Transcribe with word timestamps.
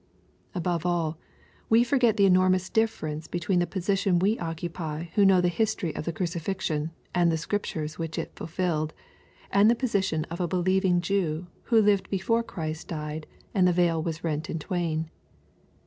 Above 0.55 0.83
all, 0.83 1.19
we 1.69 1.83
forget 1.83 2.17
the 2.17 2.25
enormous 2.25 2.71
difference 2.71 3.27
between 3.27 3.59
the 3.59 3.67
position 3.67 4.17
we 4.17 4.35
occupy 4.39 5.03
who 5.13 5.23
know 5.23 5.39
the 5.39 5.47
history 5.47 5.95
of 5.95 6.05
the 6.05 6.11
crucifixion 6.11 6.89
and 7.13 7.31
the 7.31 7.37
Scriptures 7.37 7.99
which 7.99 8.17
it 8.17 8.31
fulfilled, 8.35 8.95
and 9.51 9.69
the 9.69 9.75
position 9.75 10.23
of 10.31 10.39
a 10.39 10.47
believing 10.47 11.01
Jew 11.01 11.45
who 11.65 11.79
lived 11.79 12.09
before 12.09 12.41
Christ 12.41 12.87
died 12.87 13.27
and 13.53 13.67
the 13.67 13.73
veil 13.73 14.01
was 14.01 14.23
rent 14.23 14.49
in 14.49 14.57
twain. 14.57 15.11